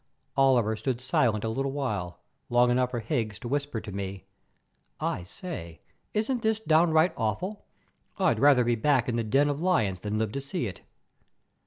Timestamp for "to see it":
10.31-10.81